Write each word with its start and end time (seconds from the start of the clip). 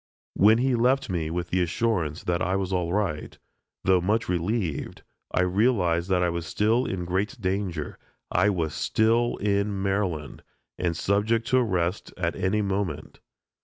When 0.33 0.57
he 0.57 0.73
left 0.73 1.11
me 1.11 1.29
with 1.29 1.51
the 1.51 1.61
assurance 1.61 2.23
that 2.23 2.41
I 2.41 2.55
was 2.55 2.73
all 2.73 2.91
right, 2.91 3.37
though 3.83 4.01
much 4.01 4.27
relieved, 4.27 5.03
I 5.31 5.41
realized 5.43 6.09
that 6.09 6.23
I 6.23 6.29
was 6.31 6.47
still 6.47 6.87
in 6.87 7.05
great 7.05 7.39
danger: 7.39 7.99
I 8.31 8.49
was 8.49 8.73
still 8.73 9.37
in 9.37 9.79
Maryland, 9.83 10.41
and 10.79 10.97
subject 10.97 11.45
to 11.49 11.57
arrest 11.57 12.11
at 12.17 12.35
any 12.35 12.63
moment. 12.63 13.19